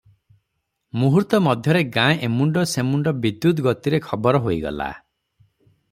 [1.01, 4.93] ମୁହୂର୍ତ୍ତ ମଧ୍ୟରେ ଗାଁ ଏ ମୁଣ୍ତ ସେମୁଣ୍ତ ବିଦ୍ୟୁତ୍ ଗତିରେ ଖବର ହୋଇଗଲା।